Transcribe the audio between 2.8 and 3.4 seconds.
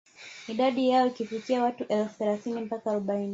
arobaini